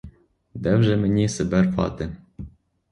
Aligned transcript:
Де 0.53 0.75
вже 0.75 0.95
мені 0.97 1.29
себе 1.29 1.63
рвати? 1.63 2.15